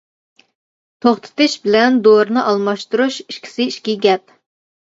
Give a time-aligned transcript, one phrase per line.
[1.05, 4.39] توختىتىش بىلەن تورىنى ئالماشتۇرۇش ئىككىسى ئىككى گەپ.